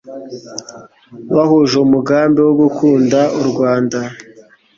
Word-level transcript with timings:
bahuje 1.35 1.75
umugambi 1.85 2.39
wo 2.47 2.53
gukunda 2.61 3.19
u 3.41 3.43
Rwanda 3.49 3.99